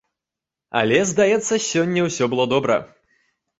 [0.81, 2.81] Але, здаецца, сёння ўсё было добра.